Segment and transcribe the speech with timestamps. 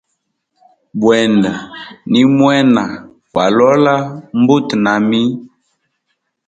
[1.01, 1.51] Bwenda
[2.11, 2.83] nimwena
[3.35, 3.93] wa lola
[4.39, 5.21] mbutu nami.